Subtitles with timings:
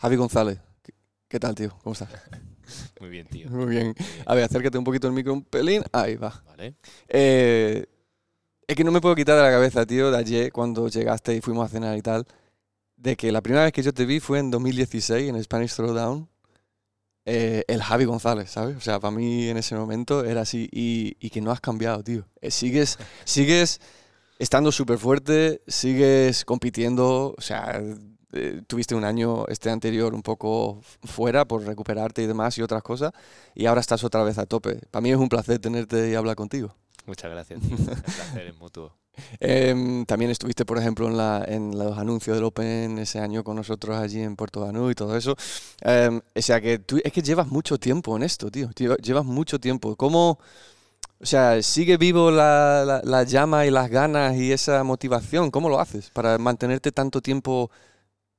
[0.00, 0.92] Javi González, ¿qué,
[1.28, 1.70] qué tal, tío?
[1.82, 2.08] ¿Cómo estás?
[3.00, 3.48] Muy bien, tío.
[3.50, 3.94] Muy bien.
[4.26, 5.82] A ver, acércate un poquito el micro un pelín.
[5.92, 6.42] Ahí va.
[6.46, 6.74] Vale.
[7.08, 7.86] Eh,
[8.66, 11.40] es que no me puedo quitar de la cabeza, tío, de ayer cuando llegaste y
[11.40, 12.26] fuimos a cenar y tal,
[12.96, 16.28] de que la primera vez que yo te vi fue en 2016 en Spanish Throwdown.
[17.26, 18.76] eh, el Javi González, ¿sabes?
[18.76, 22.02] O sea, para mí en ese momento era así y, y que no has cambiado,
[22.02, 22.26] tío.
[22.40, 23.80] Eh, sigues, sigues
[24.38, 27.80] estando súper fuerte, sigues compitiendo, o sea,
[28.32, 32.82] eh, tuviste un año este anterior un poco fuera por recuperarte y demás y otras
[32.82, 33.12] cosas
[33.54, 34.80] y ahora estás otra vez a tope.
[34.90, 36.74] Para mí es un placer tenerte y hablar contigo.
[37.06, 37.60] Muchas gracias.
[37.70, 38.92] El placer es mutuo.
[39.40, 43.56] Em, también estuviste, por ejemplo, en, la, en los anuncios del Open ese año con
[43.56, 45.34] nosotros allí en Puerto Banú y todo eso.
[45.80, 48.70] Em, o sea que tú es que llevas mucho tiempo en esto, tío.
[48.70, 49.96] Lleva- Llevas mucho tiempo.
[49.96, 50.38] ¿Cómo,
[51.20, 55.50] o sea, sigue vivo la, la- la llama y las ganas y esa motivación?
[55.50, 57.70] ¿Cómo lo haces para mantenerte tanto tiempo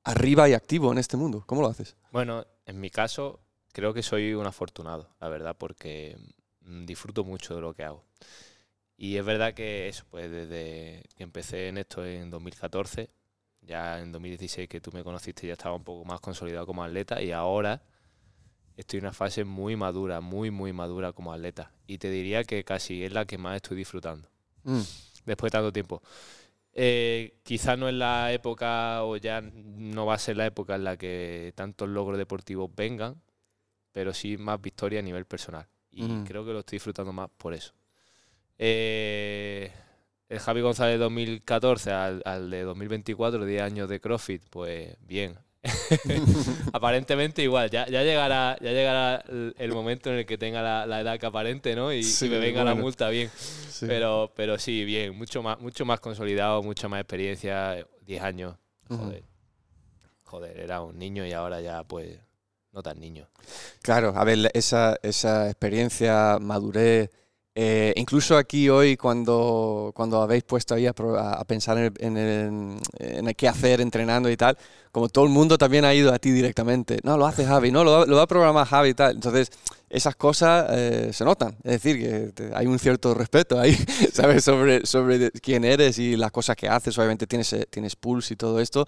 [0.04, 1.44] arriba y activo en este mundo?
[1.46, 1.96] ¿Cómo lo haces?
[2.12, 3.40] Bueno, en mi caso,
[3.72, 6.18] creo que soy un afortunado, la verdad, porque
[6.62, 8.04] mm, disfruto mucho de lo que hago.
[8.98, 13.10] Y es verdad que eso, pues desde que empecé en esto en 2014,
[13.62, 17.22] ya en 2016 que tú me conociste ya estaba un poco más consolidado como atleta
[17.22, 17.82] y ahora
[18.76, 21.72] estoy en una fase muy madura, muy, muy madura como atleta.
[21.88, 24.30] Y te diría que casi es la que más estoy disfrutando
[24.64, 24.82] Mm,
[25.26, 26.02] después de tanto tiempo.
[26.74, 30.86] Eh, quizás no es la época o ya no va a ser la época en
[30.86, 33.22] la que tantos logros deportivos vengan,
[33.92, 35.68] pero sí más victoria a nivel personal.
[35.92, 37.74] Y creo que lo estoy disfrutando más por eso.
[38.58, 39.70] Eh,
[40.30, 45.38] el Javi González 2014 al, al de 2024, 10 años de CrossFit, pues bien.
[46.74, 49.24] Aparentemente igual, ya, ya llegará, ya llegará
[49.58, 51.94] el, momento en el que tenga la, la edad que aparente, ¿no?
[51.94, 53.30] Y, y Sí, me venga la multa bien.
[53.36, 53.86] sí.
[53.88, 58.56] Pero, pero sí, bien, mucho más, mucho más consolidado, mucha más experiencia, 10 años.
[58.90, 59.24] Joder.
[60.24, 62.18] Joder, era un niño y ahora ya, pues,
[62.72, 63.28] no tan niño.
[63.82, 67.10] Claro, a ver, esa, esa experiencia, madurez,
[67.56, 72.78] eh, incluso aquí hoy cuando, cuando habéis puesto ahí a, a- pensar en en, el,
[73.00, 74.58] en el qué hacer entrenando y tal,
[74.92, 77.84] como todo el mundo también ha ido a ti directamente, no, lo hace Javi, no,
[77.84, 79.16] lo, lo va a programar Javi y tal.
[79.16, 79.50] Entonces,
[79.90, 83.76] esas cosas eh, se notan, es decir, que te- hay un cierto respeto ahí,
[84.14, 84.44] ¿sabes?
[84.44, 88.38] Sobre, sobre quién eres y las cosas que haces, obviamente tienes, eh, tienes pulse y
[88.38, 88.86] todo esto.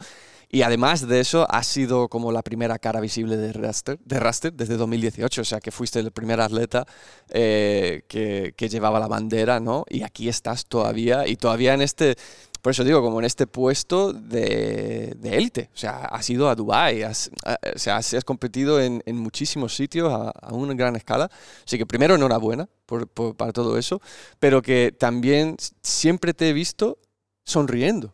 [0.53, 4.53] Y además de eso, has sido como la primera cara visible de Raster, de Raster
[4.53, 6.86] desde 2018, o sea que fuiste el primer atleta
[7.30, 9.84] eh, que, que llevaba la bandera, ¿no?
[9.90, 12.16] Y aquí estás todavía, y todavía en este,
[12.62, 15.69] por eso digo, como en este puesto de de élite.
[15.74, 17.31] O sea, has ido a Dubái, has,
[17.75, 21.31] o sea, has, has competido en, en muchísimos sitios a, a una gran escala.
[21.66, 24.02] Así que primero, enhorabuena por, por- para todo eso,
[24.40, 27.00] pero que también siempre te he visto
[27.44, 28.14] sonriendo.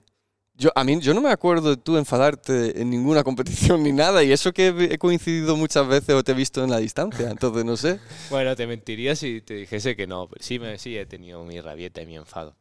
[0.60, 4.24] Yo, a mí, yo no me acuerdo de tú enfadarte en ninguna competición ni nada,
[4.24, 7.64] y eso que he coincidido muchas veces o te he visto en la distancia, entonces
[7.66, 8.00] no sé.
[8.30, 10.30] Bueno, te mentiría si te dijese que no.
[10.40, 12.56] Sí, me, sí he tenido mi rabieta y mi enfado.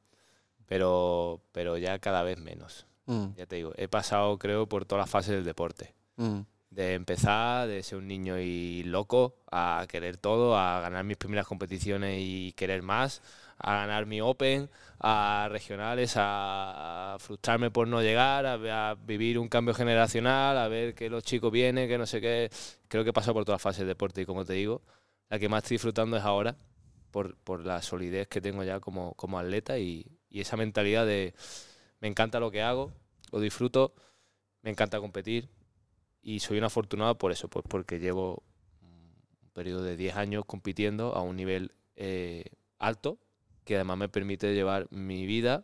[0.67, 2.87] Pero, pero ya cada vez menos.
[3.07, 5.95] Mm, Ya te digo, he pasado, creo, por todas las fases del deporte.
[6.17, 11.17] mm, de empezar, de ser un niño y loco, a querer todo, a ganar mis
[11.17, 13.23] primeras competiciones y querer más,
[13.59, 14.71] a ganar mi Open,
[15.01, 20.95] a regionales, a, frustrarme por no llegar, a, a vivir un cambio generacional, a ver
[20.95, 22.51] que los chicos vienen, que no sé qué.
[22.89, 24.83] Creo que he pasado por todas las fases del deporte y como te digo,
[25.29, 26.57] la que más estoy disfrutando es ahora,
[27.11, 31.35] por, por la solidez que tengo ya como, como atleta y, y esa mentalidad de
[32.01, 32.93] me encanta lo que hago,
[33.33, 33.95] lo disfruto,
[34.63, 35.49] me encanta competir,
[36.23, 38.43] y soy un afortunado por eso, pues porque llevo
[38.83, 42.45] un periodo de 10 años compitiendo a un nivel eh,
[42.79, 43.19] alto,
[43.69, 45.63] que además me permite llevar mi vida,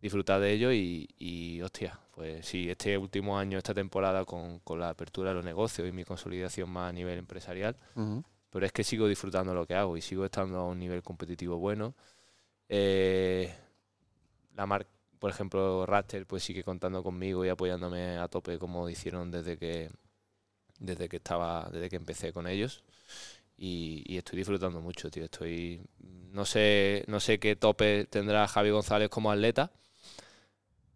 [0.00, 4.78] disfrutar de ello y, y, hostia, pues sí, este último año, esta temporada con, con
[4.78, 7.76] la apertura de los negocios y mi consolidación más a nivel empresarial,
[8.50, 11.56] pero es que sigo disfrutando lo que hago y sigo estando a un nivel competitivo
[11.58, 11.96] bueno.
[12.68, 13.52] Eh,
[14.54, 19.32] la marca, por ejemplo, Raster, pues sigue contando conmigo y apoyándome a tope como hicieron
[19.32, 19.90] desde que
[20.78, 22.84] desde que estaba, desde que empecé con ellos.
[23.58, 25.24] Y, y estoy disfrutando mucho, tío.
[25.24, 25.80] Estoy.
[26.32, 29.72] No sé, no sé qué tope tendrá Javi González como atleta,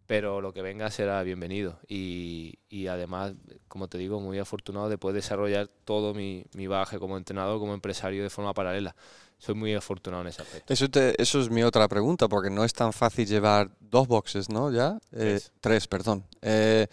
[0.05, 1.79] pero lo que venga será bienvenido.
[1.87, 3.33] Y, y además,
[3.67, 7.73] como te digo, muy afortunado de poder desarrollar todo mi, mi bagaje como entrenador, como
[7.73, 8.95] empresario de forma paralela.
[9.39, 10.71] Soy muy afortunado en ese aspecto.
[10.71, 14.49] Eso, te- eso es mi otra pregunta, porque no es tan fácil llevar dos boxes,
[14.49, 14.71] ¿no?
[14.71, 14.99] ¿Ya?
[15.11, 15.51] Eh, Tres.
[15.59, 16.23] tres, perdón.
[16.41, 16.87] Eh,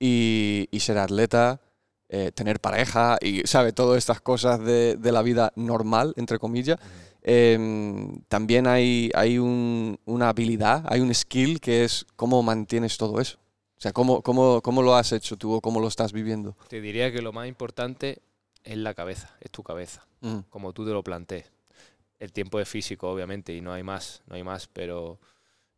[0.00, 1.60] y, y ser atleta,
[2.14, 3.72] eh, tener pareja y, ¿sabe?
[3.72, 6.78] Todas estas cosas de, de la vida normal, entre comillas.
[7.22, 13.18] Em, también hay, hay un- una habilidad, hay un skill que es cómo mantienes todo
[13.20, 13.38] eso.
[13.78, 16.54] sea, ¿cómo, cómo, cómo lo has hecho tú o cómo lo estás viviendo?
[16.68, 18.20] Te diría que lo más importante
[18.62, 21.50] es la cabeza, es tu cabeza, Mm, como tú te lo plantees.
[22.20, 25.18] El tiempo es físico, obviamente, y no hay más, no hay más, pero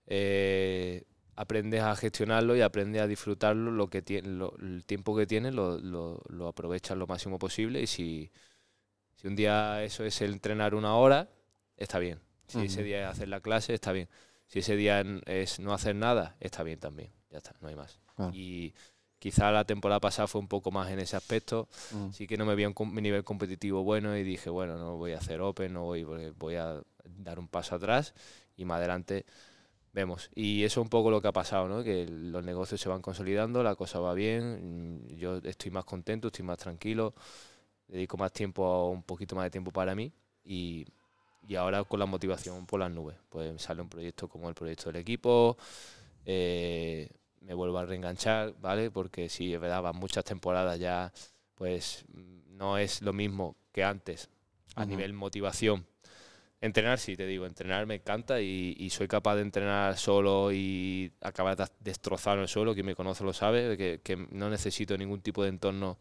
[0.06, 1.04] eh,
[1.36, 5.54] aprendes a gestionarlo y aprendes a disfrutarlo, lo que tiene, lo- el tiempo que tienes
[5.54, 8.30] lo, lo, lo aprovechas lo máximo posible y si,
[9.16, 11.28] si un día eso es entrenar una hora,
[11.76, 12.20] está bien.
[12.46, 14.08] Si ese día es hacer la clase, está bien.
[14.46, 17.10] Si ese día es no hacer nada, está bien también.
[17.30, 17.98] Ya está, no hay más.
[18.32, 18.74] Y
[19.18, 21.68] quizá la temporada pasada fue un poco más en ese aspecto.
[21.92, 24.76] mm, Sí que no me veía un com- mi nivel competitivo bueno y dije, bueno,
[24.78, 28.14] no voy a hacer Open, no voy, voy a dar un paso atrás
[28.56, 29.24] y más adelante
[29.94, 30.28] vemos.
[30.34, 31.82] Y eso es un poco lo que ha pasado, ¿no?
[31.82, 36.28] Que los negocios se van consolidando, la cosa va bien, mm, yo estoy más contento,
[36.28, 37.14] estoy más tranquilo,
[37.88, 40.12] dedico más tiempo, un poquito más de tiempo para mí
[40.44, 40.84] y,
[41.46, 43.16] y ahora con la motivación por las nubes.
[43.28, 45.56] Pues sale un proyecto como el proyecto del equipo,
[46.26, 47.08] eh,
[47.40, 48.90] me vuelvo a reenganchar, ¿vale?
[48.90, 51.12] Porque sí, es verdad, van muchas temporadas ya,
[51.54, 54.28] pues mm, no es lo mismo que antes
[54.74, 55.86] a nivel motivación.
[56.64, 61.12] Entrenar, sí, te digo, entrenar me encanta y, y soy capaz de entrenar solo y
[61.20, 62.72] acabar de- destrozado en el suelo.
[62.72, 65.98] Quien me conoce lo sabe, que, que no necesito ningún tipo de entorno,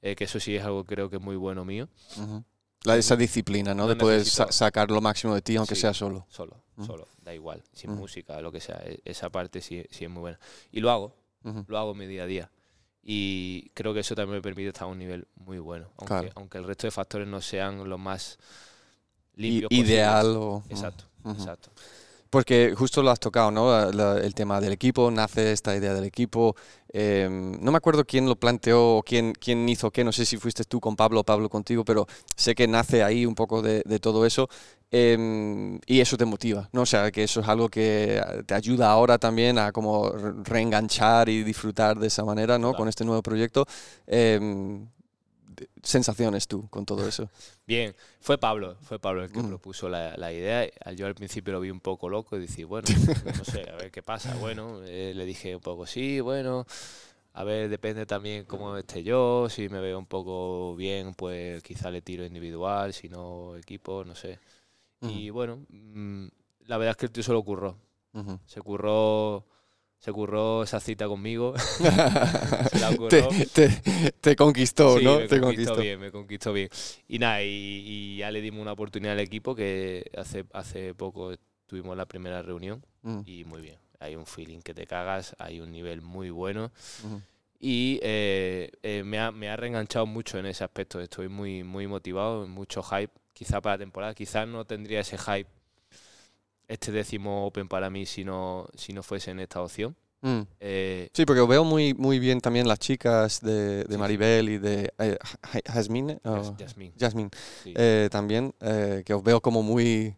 [0.00, 1.88] eh, que eso sí es algo que creo que es muy bueno mío.
[2.16, 2.42] ujú.
[2.84, 3.82] La, esa disciplina, ¿no?
[3.84, 5.82] No de poder sa- sacar lo máximo de ti, aunque Sí.
[5.82, 6.26] sea solo.
[6.30, 6.86] Solo, Ujú.
[6.86, 8.00] solo, da igual, sin Ujú.
[8.00, 8.80] música, lo que sea.
[8.84, 10.40] e- Esa parte sí, sí es muy buena.
[10.72, 11.14] Y lo hago,
[11.68, 12.50] lo hago en mi día a día.
[13.04, 15.88] Y creo que eso también me permite estar a un nivel muy bueno.
[15.98, 16.28] Aunque, Claro.
[16.36, 18.38] aunque el resto de factores no sean los más
[19.36, 20.62] I- ideal o...
[20.68, 21.70] Exacto, exacto.
[22.30, 23.90] Porque justo lo has tocado, ¿no?
[23.92, 26.56] La- el tema del equipo, nace esta idea del equipo.
[26.94, 30.36] eh, no me acuerdo quién lo planteó o quién, quién hizo qué, no sé si
[30.38, 32.06] fuiste tú con Pablo o Pablo contigo, pero
[32.36, 34.48] sé que nace ahí un poco de, de todo eso
[34.90, 36.82] em, y eso te motiva, ¿no?
[36.82, 41.28] O sea, que eso es algo que te ayuda ahora también a como re- reenganchar
[41.30, 42.74] y disfrutar de esa manera, ¿no?
[42.74, 43.66] Con este nuevo proyecto.
[44.06, 44.86] Em,
[45.82, 47.28] sensaciones tú con todo eso.
[47.66, 49.48] Bien, fue Pablo, fue Pablo el que Mm.
[49.48, 50.68] propuso la, la idea.
[50.94, 52.88] Yo al principio lo vi un poco loco y decía, bueno,
[53.38, 54.34] no sé, a ver qué pasa.
[54.36, 56.66] Bueno, eh, le dije un poco, sí, bueno,
[57.34, 59.48] a ver, depende también cómo esté yo.
[59.48, 64.14] Si me veo un poco bien, pues quizá le tiro individual, si no equipo, no
[64.14, 64.38] sé.
[65.00, 66.26] Y bueno, mm,
[66.66, 67.76] la verdad es que el tío se lo curró.
[68.46, 69.46] Se curró,
[70.02, 71.54] se curró esa cita conmigo.
[72.68, 73.28] se la curró.
[73.28, 75.18] te, te- te conquistó, Sí, ¿no?
[75.20, 76.68] me te conquistó bien, me conquistó bien.
[77.08, 81.32] Y nada, y, y ya le dimos una oportunidad al equipo que hace, hace poco
[81.66, 83.78] tuvimos la primera reunión Mm, y muy bien.
[84.00, 86.72] Hay un feeling que te cagas, hay un nivel muy bueno
[87.60, 91.00] y eh, eh, me, ha, me ha reenganchado mucho en ese aspecto.
[91.00, 94.14] Estoy muy, muy motivado, mucho hype quizá para la temporada.
[94.14, 95.48] Quizás no tendría ese hype
[96.72, 99.94] este décimo Open para mí si no, si no fuese en esta opción.
[100.22, 100.40] Mm.
[100.60, 103.98] Eh, Sí, porque veo muy, muy bien también las chicas de, de Sí, sí.
[103.98, 106.20] Maribel y de eh, Ja- Jasmine,
[106.98, 107.30] Jasmine,
[107.64, 107.74] sí.
[107.76, 110.14] eh, también, eh, que os veo como muy,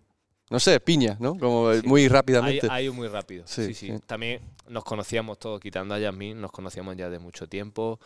[0.51, 1.39] no sé, piña, ¿no?
[1.39, 2.69] Como eh, muy rápidamente.
[2.71, 3.45] ha ido muy rápido.
[3.47, 3.93] Sí, Sí.
[4.07, 7.99] También nos conocíamos todos, quitando a Yasmín, nos conocíamos ya de mucho tiempo.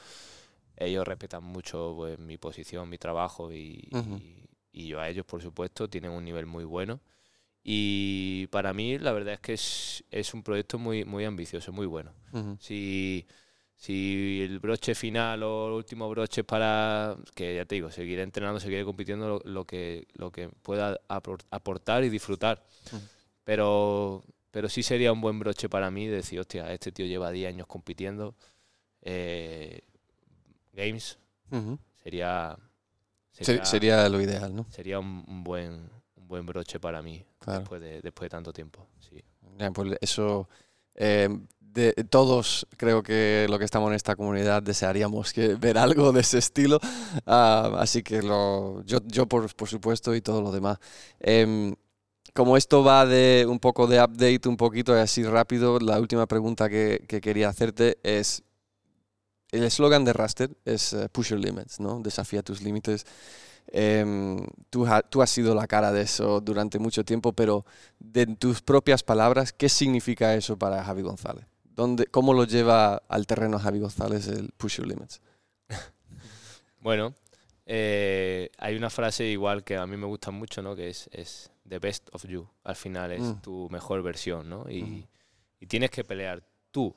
[0.76, 3.88] Ellos respetan mucho pues, mi posición, mi trabajo y-
[4.72, 7.00] y yo a ellos, por supuesto, tienen un nivel muy bueno.
[7.70, 11.84] Y para mí, la verdad es que es, es un proyecto muy, muy ambicioso, muy
[11.86, 12.12] bueno.
[12.58, 13.26] Si,
[13.76, 18.58] si el broche final o el último broche para, que ya te digo, seguir entrenando,
[18.58, 22.64] seguir compitiendo lo, lo que, lo que pueda apor- aportar y disfrutar.
[23.44, 27.48] Pero, pero sí sería un buen broche para mí decir, hostia, este tío lleva 10
[27.52, 28.34] años compitiendo.
[29.02, 29.82] eh,
[30.72, 31.18] games
[32.02, 32.56] sería,
[33.32, 34.66] Se- sería, Sería lo ideal, ¿no?
[34.70, 35.90] sería un, un buen,
[36.28, 37.60] un buen broche para mí Claro.
[37.60, 38.86] después, de, después de tanto tiempo.
[39.00, 39.22] Sí.
[39.58, 40.46] Ya, pues eso,
[40.94, 46.12] eh, de, todos creo que lo que estamos en esta comunidad desearíamos que ver algo
[46.12, 46.78] de ese estilo,
[47.26, 50.78] Ah, así que lo, yo, yo por, por supuesto y todo lo demás.
[51.18, 51.74] Em,
[52.34, 56.68] como esto va de un poco de update, un poquito así rápido, la última pregunta
[56.68, 58.42] que, que quería hacerte es,
[59.50, 62.00] el eslogan de Raster es eh, Push Your Limits, ¿no?
[62.00, 63.06] Desafía tus límites.
[63.70, 64.38] Em,
[64.70, 67.66] tú, ha- tú has sido la cara de eso durante mucho tiempo, pero
[67.98, 71.46] de tus propias palabras, ¿qué significa eso para Javi González?
[71.64, 75.20] ¿Dónde, ¿Cómo lo lleva al terreno Javi González el Push Your Limits?
[76.80, 77.14] Bueno,
[77.66, 80.74] eh, hay una frase igual que a mí me gusta mucho, ¿no?
[80.76, 82.48] Que es, es the best of you.
[82.64, 83.40] Al final es Mm.
[83.42, 84.64] tu mejor versión, ¿no?
[84.70, 85.04] Y, Ujú.
[85.60, 86.94] y tienes que pelear tú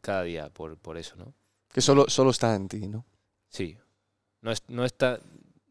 [0.00, 1.34] cada día por, por eso, ¿no?
[1.72, 3.04] Que solo, solo está en ti, ¿no?
[3.48, 3.76] Sí.
[4.40, 5.18] No, es- no está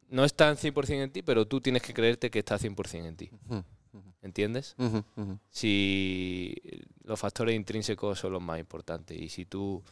[0.09, 3.15] no está en 100% en ti, pero tú tienes que creerte que está 100% en
[3.17, 3.29] ti.
[4.21, 4.75] ¿Entiendes?
[5.49, 6.55] Si
[7.03, 9.83] los factores intrínsecos son los más importantes y si tú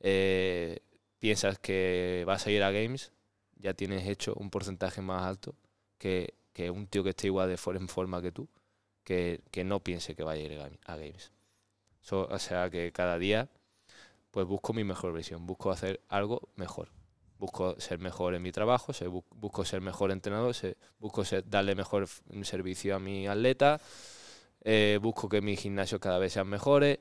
[0.00, 0.80] eh,
[1.18, 3.12] piensas que vas a ir a Games,
[3.56, 5.54] ya tienes hecho un porcentaje más alto
[5.98, 8.48] que, que un tío que esté igual de en forma que tú,
[9.04, 11.32] que, que no piense que vaya a ir a Games.
[12.00, 13.48] So- o sea que cada día
[14.30, 16.88] pues busco mi mejor versión, busco hacer algo mejor.
[17.40, 21.48] Busco ser mejor en mi trabajo, se- bu- busco ser mejor entrenador, se- busco ser-
[21.48, 22.06] darle mejor
[22.42, 23.80] servicio a mi atleta,
[24.62, 26.98] eh, busco que mis gimnasios cada vez sean mejores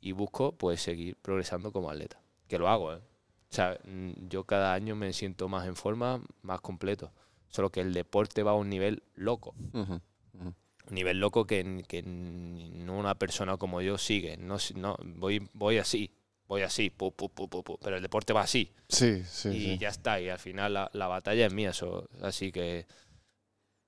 [0.00, 2.22] y busco pues seguir progresando como atleta.
[2.46, 2.96] Que lo hago, ¿eh?
[2.98, 7.12] O sea, mm, yo cada año me siento más en forma, más completo.
[7.48, 9.54] Solo que el deporte va a un nivel loco.
[10.88, 12.02] Un nivel loco que, que
[12.88, 14.36] una persona como yo sigue.
[14.36, 16.10] No, no voy, voy así,
[16.52, 18.70] voy así, pu, pu, pu, pu, pu, pero el deporte va así.
[18.88, 19.78] Sí, sí, y sí.
[19.78, 20.20] ya está.
[20.20, 21.72] Y al final la, la batalla es mía.
[21.72, 22.86] so- así que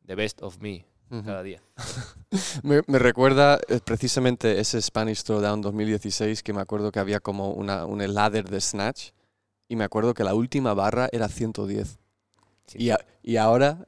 [0.07, 0.85] the best of me
[1.25, 1.61] cada día.
[2.65, 7.51] Me, me recuerda eh, precisamente ese Spanish Throwdown 2016 que me acuerdo que había como
[7.53, 9.11] una, un ladder de snatch
[9.69, 11.99] y me acuerdo que la última barra era 110.
[12.67, 12.79] Sí.
[12.83, 13.87] Y, a- y ahora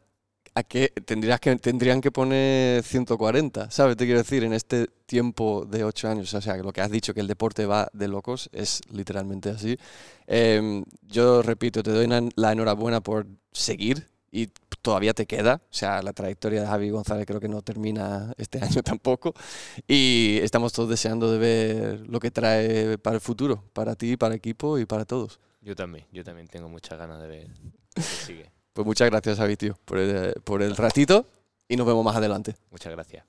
[0.56, 3.94] ¿a qué tendrías que, tendrían que poner 140, ¿sabes?
[3.98, 7.12] Te quiero decir, en este tiempo de 8 años, o sea, lo que has dicho,
[7.12, 9.78] que el deporte va de locos, es literalmente así.
[10.26, 14.48] Em, yo repito, te doy la enhorabuena por seguir y
[14.80, 18.58] todavía te queda, o sea, la trayectoria de Javi González creo que no termina este
[18.64, 19.34] año tampoco
[19.86, 24.32] y estamos todos deseando de ver lo que trae para el futuro, para ti, para
[24.32, 25.38] el equipo y para todos.
[25.60, 27.48] Yo también, yo también tengo muchas ganas de ver
[27.94, 28.55] qué sigue.
[28.76, 31.24] Pues muchas gracias, Javi, tío, por el, por el ratito
[31.66, 32.56] y nos vemos más adelante.
[32.70, 33.24] Muchas gracias.